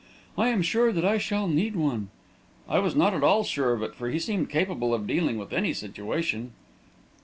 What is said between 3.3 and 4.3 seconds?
sure of it, for he